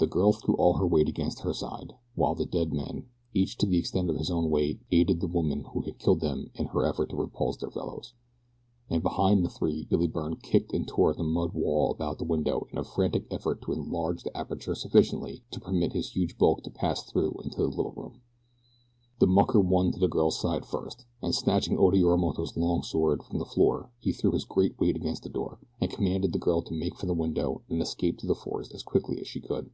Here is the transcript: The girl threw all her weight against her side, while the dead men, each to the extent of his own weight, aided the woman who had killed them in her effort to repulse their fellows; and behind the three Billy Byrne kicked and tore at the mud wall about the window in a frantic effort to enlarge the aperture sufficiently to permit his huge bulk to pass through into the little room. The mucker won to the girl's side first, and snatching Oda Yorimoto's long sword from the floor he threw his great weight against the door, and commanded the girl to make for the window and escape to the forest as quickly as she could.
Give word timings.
The 0.00 0.06
girl 0.06 0.32
threw 0.32 0.54
all 0.54 0.74
her 0.74 0.86
weight 0.86 1.08
against 1.08 1.40
her 1.40 1.52
side, 1.52 1.92
while 2.14 2.36
the 2.36 2.46
dead 2.46 2.72
men, 2.72 3.06
each 3.34 3.56
to 3.58 3.66
the 3.66 3.78
extent 3.78 4.08
of 4.08 4.14
his 4.16 4.30
own 4.30 4.48
weight, 4.48 4.78
aided 4.92 5.18
the 5.20 5.26
woman 5.26 5.64
who 5.72 5.80
had 5.80 5.98
killed 5.98 6.20
them 6.20 6.52
in 6.54 6.66
her 6.66 6.86
effort 6.86 7.10
to 7.10 7.16
repulse 7.16 7.56
their 7.56 7.72
fellows; 7.72 8.14
and 8.88 9.02
behind 9.02 9.44
the 9.44 9.48
three 9.48 9.86
Billy 9.90 10.06
Byrne 10.06 10.36
kicked 10.36 10.72
and 10.72 10.86
tore 10.86 11.10
at 11.10 11.16
the 11.16 11.24
mud 11.24 11.52
wall 11.52 11.90
about 11.90 12.18
the 12.18 12.24
window 12.24 12.68
in 12.70 12.78
a 12.78 12.84
frantic 12.84 13.26
effort 13.32 13.60
to 13.62 13.72
enlarge 13.72 14.22
the 14.22 14.36
aperture 14.36 14.76
sufficiently 14.76 15.42
to 15.50 15.58
permit 15.58 15.94
his 15.94 16.10
huge 16.10 16.38
bulk 16.38 16.62
to 16.62 16.70
pass 16.70 17.02
through 17.02 17.36
into 17.42 17.56
the 17.56 17.66
little 17.66 17.90
room. 17.90 18.20
The 19.18 19.26
mucker 19.26 19.60
won 19.60 19.90
to 19.90 19.98
the 19.98 20.06
girl's 20.06 20.38
side 20.40 20.64
first, 20.64 21.06
and 21.20 21.34
snatching 21.34 21.76
Oda 21.76 21.98
Yorimoto's 21.98 22.56
long 22.56 22.84
sword 22.84 23.24
from 23.24 23.40
the 23.40 23.44
floor 23.44 23.90
he 23.98 24.12
threw 24.12 24.30
his 24.30 24.44
great 24.44 24.78
weight 24.78 24.94
against 24.94 25.24
the 25.24 25.28
door, 25.28 25.58
and 25.80 25.90
commanded 25.90 26.32
the 26.32 26.38
girl 26.38 26.62
to 26.62 26.72
make 26.72 26.94
for 26.94 27.06
the 27.06 27.14
window 27.14 27.62
and 27.68 27.82
escape 27.82 28.18
to 28.18 28.28
the 28.28 28.36
forest 28.36 28.72
as 28.72 28.84
quickly 28.84 29.18
as 29.18 29.26
she 29.26 29.40
could. 29.40 29.70